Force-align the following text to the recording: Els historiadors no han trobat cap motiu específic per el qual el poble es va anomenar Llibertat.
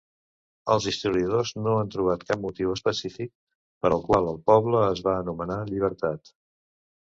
Els 0.75 0.85
historiadors 0.91 1.51
no 1.65 1.75
han 1.81 1.91
trobat 1.97 2.23
cap 2.31 2.41
motiu 2.47 2.73
específic 2.77 3.31
per 3.85 3.93
el 3.99 4.03
qual 4.09 4.33
el 4.33 4.41
poble 4.51 4.83
es 4.89 5.07
va 5.11 5.17
anomenar 5.21 5.63
Llibertat. 5.71 6.37